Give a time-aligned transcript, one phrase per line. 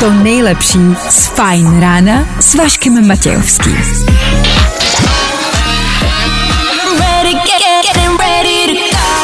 [0.00, 0.78] to nejlepší
[1.08, 3.76] z Fajn rána s Vaškem Matějovským.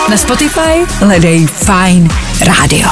[0.08, 2.08] Na Spotify hledej Fajn
[2.40, 2.88] rádio.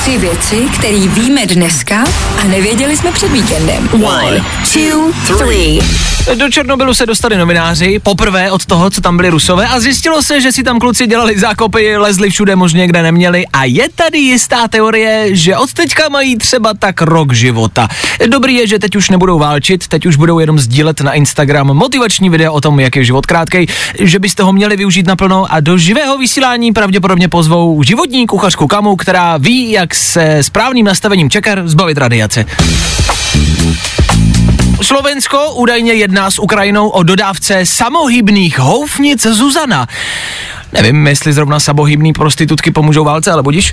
[0.00, 2.04] Tři věci, které víme dneska
[2.42, 3.88] a nevěděli jsme před víkendem.
[3.92, 5.78] One, two, three.
[6.22, 10.40] Do Černobylu se dostali novináři, poprvé od toho, co tam byli rusové a zjistilo se,
[10.40, 14.68] že si tam kluci dělali zákopy, lezli všude možně, kde neměli a je tady jistá
[14.68, 17.88] teorie, že od teďka mají třeba tak rok života.
[18.26, 22.30] Dobrý je, že teď už nebudou válčit, teď už budou jenom sdílet na Instagram motivační
[22.30, 23.66] video o tom, jak je život krátkej,
[23.98, 28.96] že byste ho měli využít naplno a do živého vysílání pravděpodobně pozvou životní kuchařku Kamu,
[28.96, 32.44] která ví, jak se správným nastavením čeker zbavit radiace.
[34.80, 39.86] Slovensko údajně jedná s Ukrajinou o dodávce samohybných houfnic Zuzana.
[40.72, 43.70] Nevím, jestli zrovna samohybný prostitutky pomůžou válce, ale budíš.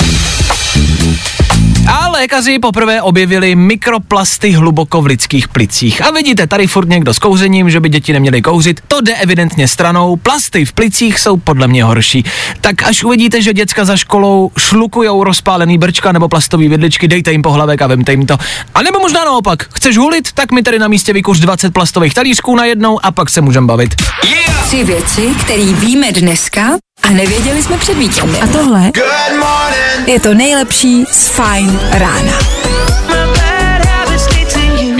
[1.89, 6.01] A lékaři poprvé objevili mikroplasty hluboko v lidských plicích.
[6.01, 9.67] A vidíte, tady furt někdo s kouřením, že by děti neměly kouřit, to jde evidentně
[9.67, 10.15] stranou.
[10.15, 12.25] Plasty v plicích jsou podle mě horší.
[12.61, 17.41] Tak až uvidíte, že děcka za školou šlukujou rozpálený brčka nebo plastový vidličky, dejte jim
[17.41, 18.37] pohlavek a vemte jim to.
[18.75, 22.55] A nebo možná naopak, chceš hulit, tak mi tady na místě vykuř 20 plastových talířků
[22.55, 23.95] najednou a pak se můžeme bavit.
[24.63, 26.61] Tři věci, které víme dneska
[27.03, 28.43] a nevěděli jsme před víkendem.
[28.43, 28.91] A tohle
[30.05, 32.58] je to nejlepší z Fajn rána.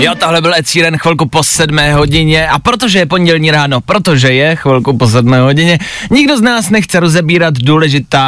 [0.00, 4.56] Jo, tohle byl Sheeran chvilku po sedmé hodině a protože je pondělní ráno, protože je
[4.56, 5.78] chvilku po sedmé hodině,
[6.10, 8.26] nikdo z nás nechce rozebírat důležitá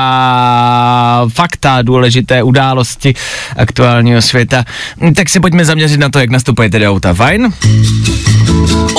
[1.32, 3.14] fakta, důležité události
[3.56, 4.64] aktuálního světa,
[5.16, 7.52] tak se pojďme zaměřit na to, jak nastupujete do auta, fajn?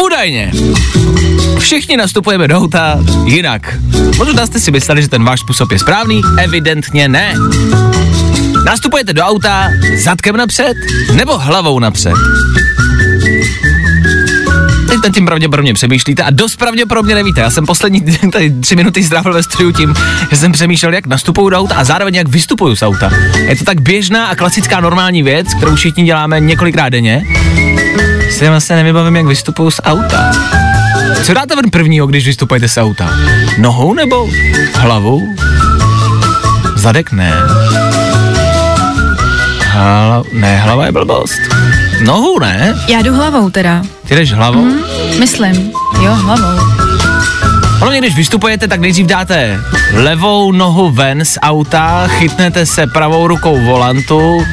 [0.05, 0.51] Údajně.
[1.59, 3.75] Všichni nastupujeme do auta jinak.
[4.17, 7.33] Možná jste si mysleli, že ten váš způsob je správný, evidentně ne.
[8.65, 9.69] Nastupujete do auta
[10.03, 10.73] zadkem napřed
[11.13, 12.13] nebo hlavou napřed?
[15.03, 17.41] Nad tím pravděpodobně přemýšlíte a dost pravděpodobně nevíte.
[17.41, 19.93] Já jsem poslední tady tři minuty strávil ve studiu tím,
[20.29, 23.11] že jsem přemýšlel, jak nastupuju do auta a zároveň jak vystupuju z auta.
[23.37, 27.23] Je to tak běžná a klasická normální věc, kterou všichni děláme několikrát denně.
[28.29, 30.31] Si vlastně nevybavím, jak vystupuju z auta.
[31.23, 33.09] Co dáte ven prvního, když vystupujete z auta?
[33.57, 34.29] Nohou nebo
[34.75, 35.21] hlavou?
[36.75, 37.33] Zadek ne.
[39.67, 41.39] Hla, ne, hlava je blbost.
[42.05, 42.75] Nohou ne?
[42.87, 43.81] Já jdu hlavou teda.
[44.07, 44.65] Ty jdeš hlavou?
[44.65, 44.83] Hm,
[45.19, 45.71] myslím.
[46.01, 46.59] Jo, hlavou.
[47.79, 49.59] Hlavně, když vystupujete, tak nejdřív dáte
[49.93, 54.45] levou nohu ven z auta, chytnete se pravou rukou volantu,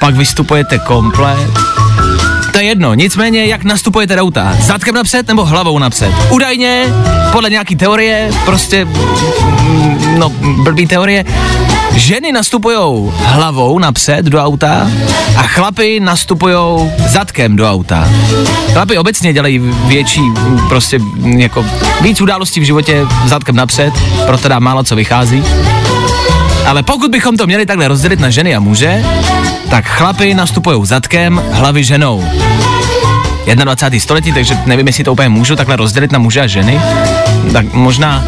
[0.00, 1.50] pak vystupujete komplet.
[2.58, 4.56] To je jedno, nicméně, jak nastupujete do auta?
[4.60, 6.12] Zadkem napřed nebo hlavou napřed?
[6.30, 6.84] Údajně,
[7.32, 10.28] podle nějaký teorie, prostě, mm, no,
[10.62, 11.24] blbý teorie,
[11.94, 14.90] ženy nastupují hlavou napřed do auta
[15.36, 16.56] a chlapy nastupují
[17.08, 18.08] zadkem do auta.
[18.72, 20.22] Chlapy obecně dělají větší,
[20.68, 20.98] prostě
[21.36, 21.66] jako
[22.00, 23.94] víc událostí v životě zadkem napřed,
[24.26, 25.44] proto dá málo co vychází.
[26.68, 29.04] Ale pokud bychom to měli takhle rozdělit na ženy a muže,
[29.70, 32.24] tak chlapy nastupují zadkem, hlavy ženou.
[33.54, 34.00] 21.
[34.00, 36.80] století, takže nevím, jestli to úplně můžu takhle rozdělit na muže a ženy.
[37.52, 38.24] Tak možná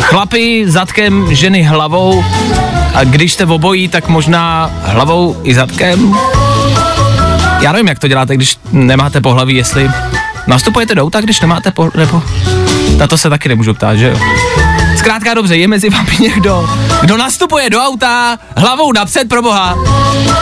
[0.00, 2.24] chlapy zadkem, ženy hlavou
[2.94, 6.14] a když jste v obojí, tak možná hlavou i zadkem.
[7.60, 9.90] Já nevím, jak to děláte, když nemáte pohlaví, jestli
[10.46, 12.22] nastupujete do auta, když nemáte po, nebo...
[12.96, 14.18] Na to se taky nemůžu ptát, že jo?
[15.04, 16.70] Zkrátka dobře, je mezi vámi někdo,
[17.00, 19.78] kdo nastupuje do auta hlavou napřed pro boha.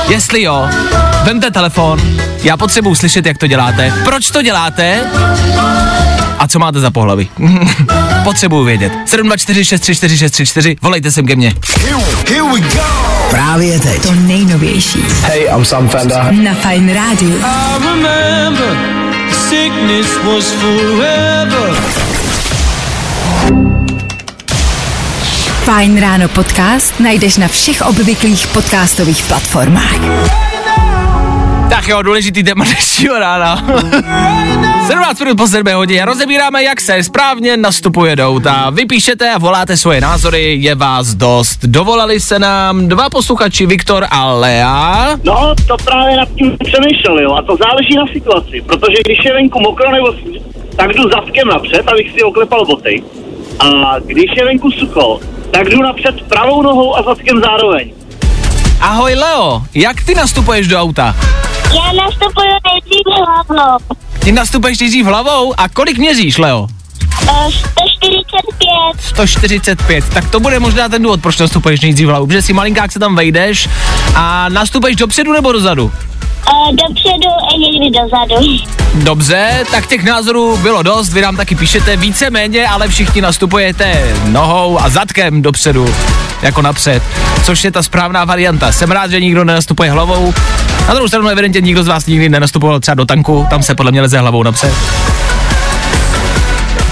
[0.08, 0.68] Jestli jo,
[1.22, 2.00] vemte telefon,
[2.42, 5.00] já potřebuji slyšet, jak to děláte, proč to děláte
[6.38, 7.30] a co máte za pohlaví.
[8.24, 8.92] potřebuji vědět.
[9.06, 11.52] 724634634, volejte sem ke mně.
[13.30, 14.02] Právě teď.
[14.02, 16.32] To nejnovější Hey, I'm Sam Fender.
[16.32, 17.42] na Fajn rádiu.
[25.62, 29.98] Fajn ráno podcast najdeš na všech obvyklých podcastových platformách.
[31.70, 33.56] Tak jo, důležitý téma dnešního rána.
[34.86, 38.70] 17 minut po 7 hodině rozebíráme, jak se správně nastupuje do auta.
[38.70, 41.58] Vy píšete a voláte svoje názory, je vás dost.
[41.62, 45.18] Dovolali se nám dva posluchači, Viktor a Lea.
[45.24, 47.32] No, to právě nad tím přemýšlel, jo.
[47.34, 50.14] A to záleží na situaci, protože když je venku mokro nebo
[50.76, 53.02] tak jdu zadkem napřed, abych si oklepal boty.
[53.60, 55.20] A když je venku sucho,
[55.52, 57.92] tak jdu napřed pravou nohou a zadkem zároveň.
[58.80, 61.16] Ahoj Leo, jak ty nastupuješ do auta?
[61.74, 63.78] Já nastupuju nejdřív hlavou.
[64.18, 66.68] Ty nastupuješ nejdřív hlavou a kolik měříš, Leo?
[67.22, 72.52] Eh, 145 145, tak to bude možná ten důvod, proč nastupuješ nejdřív hlavu, protože si
[72.52, 73.68] malinkák se tam vejdeš
[74.14, 75.92] a nastupuješ dopředu nebo dozadu?
[76.70, 78.56] Dopředu někdy dozadu.
[78.94, 84.80] Dobře, tak těch názorů bylo dost, vy nám taky píšete víceméně, ale všichni nastupujete nohou
[84.80, 85.94] a zadkem dopředu,
[86.42, 87.02] jako napřed,
[87.44, 88.72] což je ta správná varianta.
[88.72, 90.34] Jsem rád, že nikdo nenastupuje hlavou.
[90.88, 93.92] Na druhou stranu evidentně nikdo z vás nikdy nenastupoval třeba do tanku, tam se podle
[93.92, 94.72] mě leze hlavou napřed.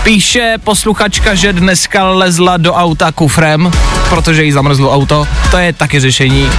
[0.02, 3.70] Píše posluchačka, že dneska lezla do auta kufrem,
[4.08, 5.26] protože jí zamrzlo auto.
[5.50, 6.50] To je taky řešení.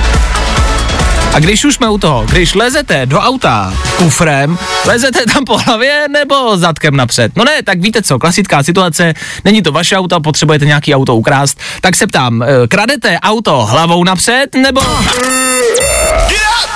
[1.33, 6.07] A když už jsme u toho, když lezete do auta kufrem, lezete tam po hlavě
[6.09, 7.31] nebo zadkem napřed?
[7.35, 9.13] No ne, tak víte co, klasická situace,
[9.45, 14.03] není to vaše auto, potřebujete nějaký auto ukrást, tak se ptám, eh, kradete auto hlavou
[14.03, 14.81] napřed nebo...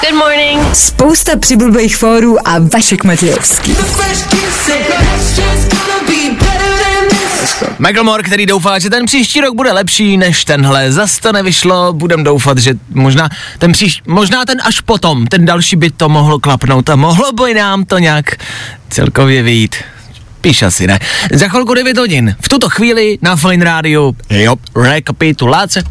[0.02, 0.76] Good morning.
[0.76, 3.76] Spousta přibulbých fórů a Vašek Matějovský.
[7.80, 10.92] Michael Moore, který doufá, že ten příští rok bude lepší než tenhle.
[10.92, 15.76] Zas to nevyšlo, budem doufat, že možná ten příš, možná ten až potom, ten další
[15.76, 18.26] by to mohlo klapnout a mohlo by nám to nějak
[18.90, 19.76] celkově vyjít.
[20.42, 21.00] Píš asi ne.
[21.34, 22.36] Za chvilku 9 hodin.
[22.42, 24.12] V tuto chvíli na Fine Radio.
[24.30, 25.84] Jo, rekapitulace.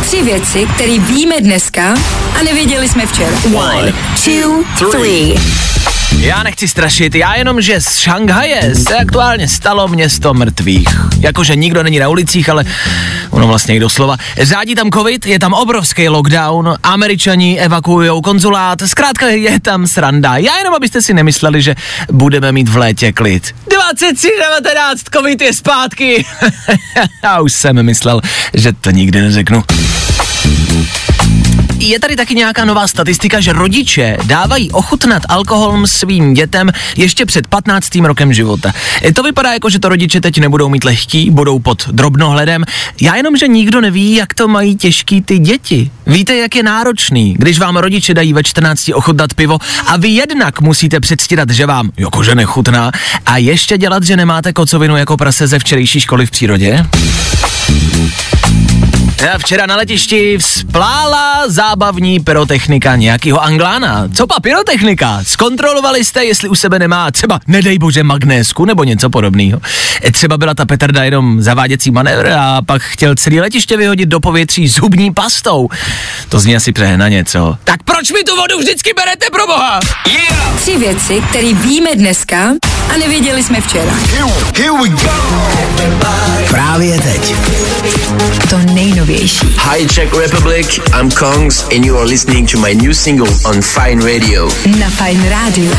[0.00, 1.94] Tři věci, které víme dneska
[2.40, 3.36] a nevěděli jsme včera.
[3.54, 3.92] One,
[4.24, 5.34] two, three.
[6.20, 10.88] Já nechci strašit, já jenom, že z Šanghaje se aktuálně stalo město mrtvých.
[11.20, 12.64] Jakože nikdo není na ulicích, ale
[13.30, 14.16] ono vlastně i doslova.
[14.40, 20.36] Řádí tam covid, je tam obrovský lockdown, američani evakuují konzulát, zkrátka je tam sranda.
[20.36, 21.74] Já jenom, abyste si nemysleli, že
[22.12, 23.54] budeme mít v létě klid.
[24.02, 26.24] 23.19, covid je zpátky.
[27.22, 28.20] Já už jsem myslel,
[28.54, 29.64] že to nikdy neřeknu.
[31.80, 37.46] Je tady taky nějaká nová statistika, že rodiče dávají ochutnat alkohol svým dětem ještě před
[37.46, 37.94] 15.
[37.94, 38.72] rokem života.
[39.14, 42.64] To vypadá jako, že to rodiče teď nebudou mít lehký, budou pod drobnohledem.
[43.00, 45.90] Já jenom, že nikdo neví, jak to mají těžký ty děti.
[46.06, 50.60] Víte, jak je náročný, když vám rodiče dají ve 14 ochutnat pivo a vy jednak
[50.60, 52.92] musíte předstírat, že vám jakože nechutná
[53.26, 56.86] a ještě dělat, že nemáte kocovinu jako prase ze včerejší školy v přírodě?
[59.22, 64.08] Já včera na letišti vzplála zábavní pyrotechnika nějakého Anglána.
[64.14, 65.20] Co pa pyrotechnika?
[65.22, 69.60] Zkontrolovali jste, jestli u sebe nemá třeba, nedej bože, magnésku nebo něco podobného.
[70.04, 74.20] E, Třeba byla ta petarda jenom zaváděcí manévr a pak chtěl celý letiště vyhodit do
[74.20, 75.68] povětří zubní pastou.
[76.28, 77.56] To zní asi přehnaně, co?
[77.64, 79.80] Tak proč mi tu vodu vždycky berete pro boha?
[80.06, 80.60] Yeah!
[80.60, 82.50] Tři věci, které víme dneska
[82.94, 83.92] a nevěděli jsme včera.
[86.50, 87.34] Právě teď.
[88.50, 89.07] To nejnovější.
[89.08, 94.04] Hi Czech Republic, I'm Kongs and you are listening to my new single on Fine
[94.04, 94.44] Radio.
[94.78, 95.70] Na Fine Radio.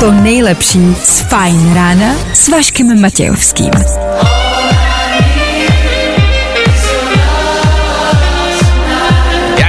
[0.00, 3.70] To nejlepší z Fine rána s Vaškem Matějovským.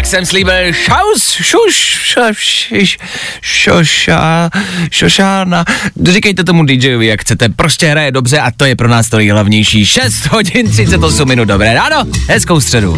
[0.05, 1.99] Jak jsem slíbil, šaus, šuš,
[2.33, 2.97] šuš,
[3.41, 4.49] šoša,
[4.91, 5.65] šošána.
[6.03, 9.85] Říkejte tomu DJovi, jak chcete, prostě hraje dobře a to je pro nás to nejhlavnější.
[9.85, 12.97] 6 hodin 38 minut, dobré ráno, hezkou středu.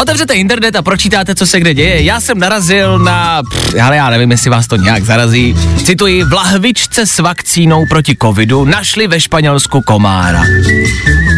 [0.00, 2.02] Otevřete internet a pročítáte, co se kde děje.
[2.02, 5.56] Já jsem narazil na, pff, ale já nevím, jestli vás to nějak zarazí.
[5.84, 10.42] Cituji, v lahvičce s vakcínou proti covidu našli ve Španělsku komára.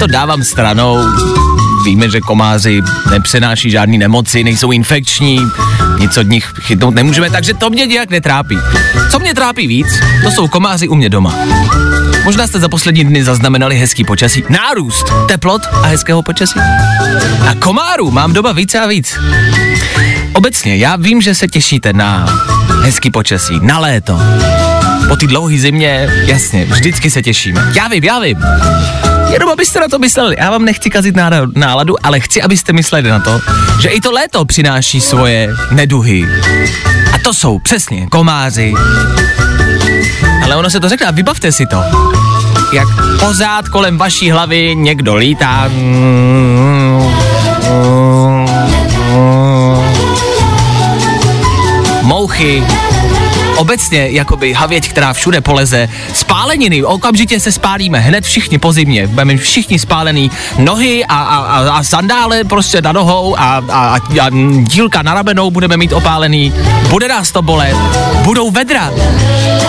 [0.01, 0.99] To dávám stranou.
[1.85, 5.41] Víme, že komáři nepřenáší žádný nemoci, nejsou infekční,
[5.99, 8.59] nic od nich chytnout nemůžeme, takže to mě nějak netrápí.
[9.11, 9.87] Co mě trápí víc,
[10.25, 11.35] to jsou komáři u mě doma.
[12.25, 16.61] Možná jste za poslední dny zaznamenali hezký počasí, nárůst teplot a hezkého počasí.
[17.49, 19.19] A komárů mám doma více a víc.
[20.33, 22.27] Obecně, já vím, že se těšíte na
[22.83, 24.21] hezký počasí, na léto.
[25.09, 27.73] Po ty dlouhé zimě, jasně, vždycky se těšíme.
[27.75, 28.39] Já vím, já vím.
[29.33, 30.37] Jenom abyste na to mysleli.
[30.39, 31.15] Já vám nechci kazit
[31.55, 33.41] náladu, ale chci, abyste mysleli na to,
[33.81, 36.27] že i to léto přináší svoje neduhy.
[37.13, 38.75] A to jsou přesně komáři.
[40.45, 41.83] Ale ono se to řekne a vybavte si to.
[42.73, 42.89] Jak
[43.21, 45.71] pořád kolem vaší hlavy někdo lítá.
[52.03, 52.65] Mouchy,
[53.63, 59.37] obecně jakoby havěť, která všude poleze, spáleniny, okamžitě se spálíme, hned všichni po zimě, budeme
[59.37, 64.31] všichni spálený nohy a, a, a, a sandále prostě na nohou a, a, a, a
[64.63, 66.53] dílka na ramenou budeme mít opálený,
[66.91, 67.77] bude nás to bolet,
[68.25, 68.91] budou vedra,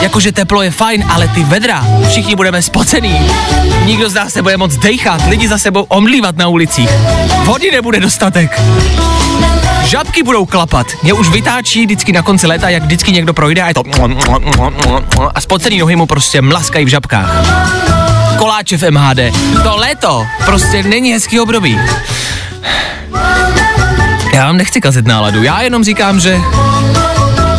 [0.01, 3.19] jakože teplo je fajn, ale ty vedra, všichni budeme spocený,
[3.85, 6.89] nikdo z nás nebude moc dejchat, lidi za sebou omlívat na ulicích,
[7.45, 8.61] vody nebude dostatek,
[9.93, 10.87] žabky budou klapat.
[11.03, 13.83] Mě už vytáčí vždycky na konci léta, jak vždycky někdo projde a je to
[15.35, 17.29] a spocený nohy mu prostě mlaskají v žabkách.
[18.37, 19.19] Koláče v MHD.
[19.63, 21.79] To léto prostě není hezký období.
[24.33, 26.41] Já vám nechci kazit náladu, já jenom říkám, že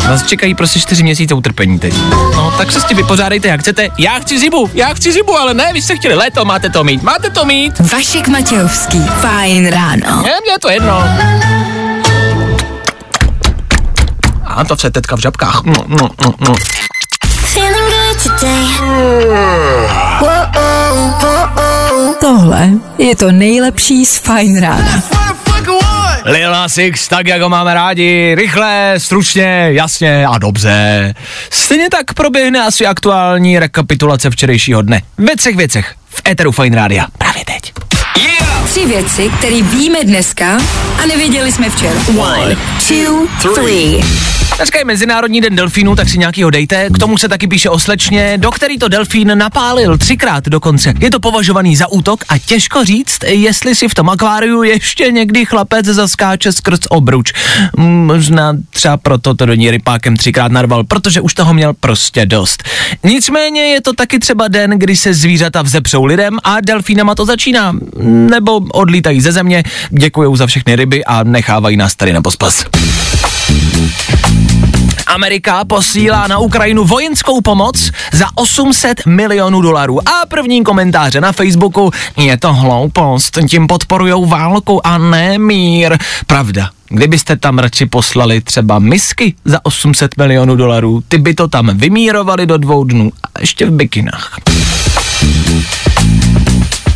[0.09, 1.93] Vás čekají prostě čtyři měsíce utrpení teď.
[2.11, 3.89] No, tak se s tím vypořádejte, jak chcete.
[3.97, 7.03] Já chci zimu, já chci zimu, ale ne, vy jste chtěli léto, máte to mít,
[7.03, 7.79] máte to mít.
[7.79, 10.23] Vašek Matějovský, fajn ráno.
[10.25, 11.03] Je, mě je to jedno.
[14.55, 15.61] A to vše teďka v žabkách.
[15.63, 16.55] No, no, no, no.
[17.25, 18.65] Feeling good today.
[22.19, 25.03] Tohle je to nejlepší z fajn rána.
[26.25, 31.13] Lil Nas X, tak jak ho máme rádi, rychle, stručně, jasně a dobře.
[31.49, 35.01] Stejně tak proběhne asi aktuální rekapitulace včerejšího dne.
[35.17, 37.05] Ve třech věcech v Eteru Fine Rádia.
[37.17, 37.73] Právě teď.
[38.65, 40.57] Tři věci, které víme dneska
[41.03, 41.99] a nevěděli jsme včera.
[42.17, 42.57] One,
[42.87, 44.01] two, three.
[44.57, 46.89] Dneska je Mezinárodní den delfínů, tak si nějakýho dejte.
[46.89, 50.93] K tomu se taky píše o slečně, do který to delfín napálil třikrát dokonce.
[50.99, 55.45] Je to považovaný za útok a těžko říct, jestli si v tom akváriu ještě někdy
[55.45, 57.33] chlapec zaskáče skrz obruč.
[57.77, 62.63] Možná třeba proto to do ní rypákem třikrát narval, protože už toho měl prostě dost.
[63.03, 67.75] Nicméně je to taky třeba den, kdy se zvířata vzepřou lidem a delfínama to začíná.
[68.03, 72.65] Nebo odlítají ze země, děkujou za všechny ryby a nechávají nás tady na pospas.
[75.07, 80.09] Amerika posílá na Ukrajinu vojenskou pomoc za 800 milionů dolarů.
[80.09, 85.97] A první komentáře na Facebooku je to hloupost, tím podporujou válku a ne mír.
[86.27, 86.69] Pravda.
[86.89, 92.45] Kdybyste tam radši poslali třeba misky za 800 milionů dolarů, ty by to tam vymírovali
[92.45, 94.37] do dvou dnů a ještě v bikinách.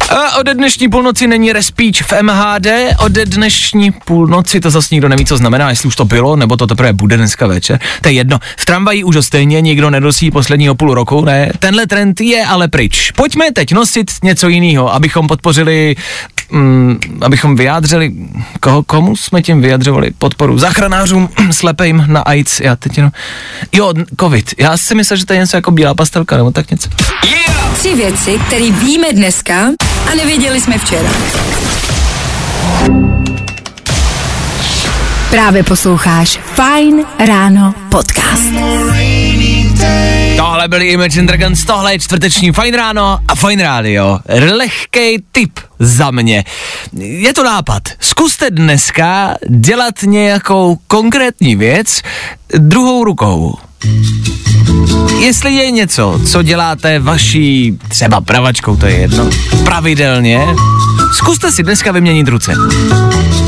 [0.10, 2.68] A ode dnešní půlnoci není respíč v MHD,
[3.00, 6.68] ode dnešní půlnoci to zase nikdo neví, co znamená, jestli už to bylo, nebo to
[6.68, 7.80] teprve bude dneska večer.
[8.02, 8.40] To je jedno.
[8.58, 11.52] V tramvaji už stejně nikdo nenosí posledního půl roku, ne?
[11.60, 13.12] Tenhle trend je ale pryč.
[13.12, 15.96] Pojďme teď nosit něco jiného, abychom podpořili,
[16.52, 18.14] mm, abychom vyjádřili,
[18.60, 20.58] koho, komu jsme tím vyjadřovali podporu?
[20.58, 23.12] Zachranářům slepejím na AIDS, já teď jenom,
[23.74, 24.54] jo, covid.
[24.58, 26.90] Já si myslel, že to je něco jako bílá pastelka, nebo tak něco.
[27.74, 29.66] Tři věci, které víme dneska
[30.12, 31.10] a nevěděli jsme včera.
[35.30, 38.44] Právě posloucháš Fine Ráno podcast.
[40.40, 44.20] Tohle byly Imagine Dragons, tohle je čtvrteční Fine Ráno a Fine Radio.
[44.56, 46.46] Lehkej tip za mě.
[47.00, 47.84] Je to nápad.
[48.00, 52.02] Zkuste dneska dělat nějakou konkrétní věc
[52.58, 53.58] druhou rukou.
[55.20, 59.30] Jestli je něco, co děláte vaší třeba pravačkou, to je jedno,
[59.64, 60.48] pravidelně,
[61.14, 62.54] zkuste si dneska vyměnit ruce.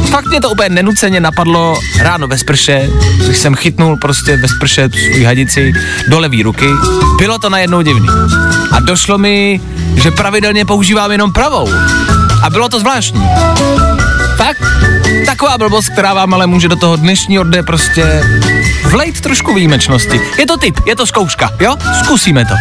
[0.10, 2.90] Fakt mě to úplně nenuceně napadlo ráno ve sprše,
[3.26, 5.74] když jsem chytnul prostě ve sprše svůj hadici
[6.08, 6.68] do levý ruky.
[7.18, 8.08] Bylo to najednou divný.
[8.72, 9.62] A došlo mi,
[9.96, 11.70] že pravidelně používám jenom pravou.
[12.44, 13.22] A bylo to zvláštní.
[14.36, 14.64] Fakt?
[15.26, 18.24] Taková blbost, která vám ale může do toho dnešního dne prostě
[18.92, 20.22] vlejt trošku výjimečnosti.
[20.40, 21.76] Je to tip, je to zkouška, jo?
[22.04, 22.54] Zkusíme to.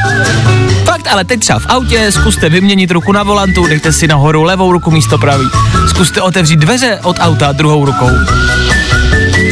[0.85, 4.73] Fakt, ale teď třeba v autě zkuste vyměnit ruku na volantu, dejte si nahoru levou
[4.73, 5.49] ruku místo pravý.
[5.89, 8.11] Zkuste otevřít dveře od auta druhou rukou.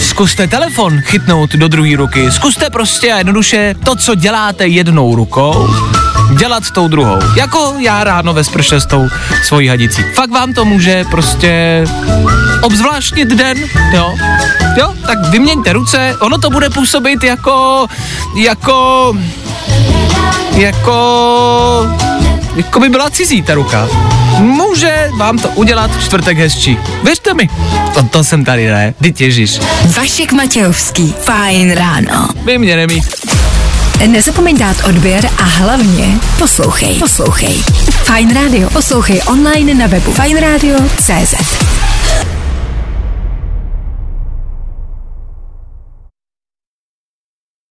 [0.01, 2.31] Zkuste telefon chytnout do druhé ruky.
[2.31, 5.69] Zkuste prostě a jednoduše to, co děláte jednou rukou,
[6.39, 7.19] dělat tou druhou.
[7.37, 9.09] Jako já ráno ve sprše s tou
[9.45, 10.03] svojí hadicí.
[10.15, 11.85] Fakt vám to může prostě
[12.63, 13.59] obzvláštnit den,
[13.93, 14.15] jo?
[14.79, 17.87] Jo, tak vyměňte ruce, ono to bude působit jako,
[18.35, 19.13] jako,
[20.53, 21.87] jako,
[22.57, 23.89] jako by byla cizí ta ruka.
[24.39, 26.79] Může vám to udělat čtvrtek hezčí.
[27.05, 27.51] Věřte mi.
[27.95, 28.95] To, to jsem tady, ne?
[29.03, 29.61] Ty těžíš.
[29.97, 32.29] Vašek Matějovský, Fajn ráno.
[32.45, 33.03] Vy mě nemí.
[34.07, 36.95] Nezapomeň dát odběr a hlavně poslouchej.
[36.99, 37.63] Poslouchej.
[38.05, 38.71] Fajn rádio.
[38.71, 41.78] Poslouchej online na webu fajnradio.cz